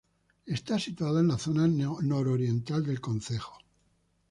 [0.47, 3.59] Está situada en la zona nororiental del concejo.